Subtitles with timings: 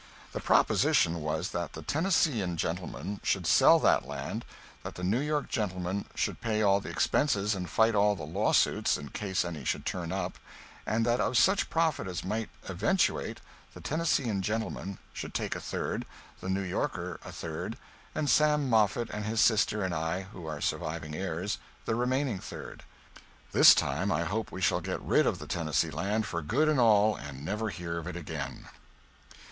[0.31, 4.45] The proposition was that the Tennesseean gentleman should sell that land;
[4.81, 8.97] that the New York gentleman should pay all the expenses and fight all the lawsuits,
[8.97, 10.39] in case any should turn up,
[10.87, 13.41] and that of such profit as might eventuate
[13.75, 16.07] the Tennesseean gentleman should take a third,
[16.39, 17.77] the New Yorker a third,
[18.15, 22.81] and Sam Moffett and his sister and I who are surviving heirs the remaining third.
[23.51, 26.79] This time I hope we shall get rid of the Tennessee land for good and
[26.79, 28.67] all and never hear of it again.